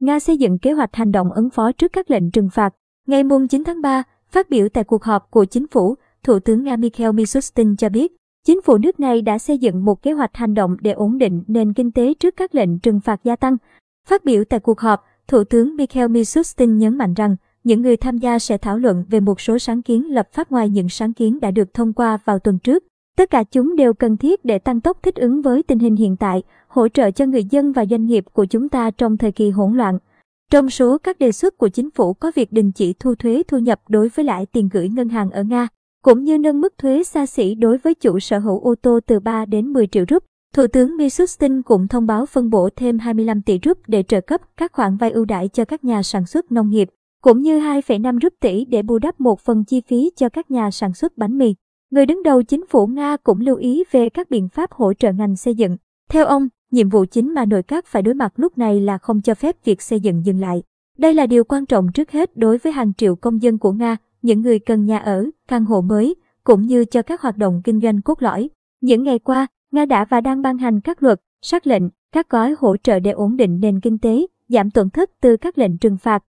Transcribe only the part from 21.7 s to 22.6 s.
thông qua vào tuần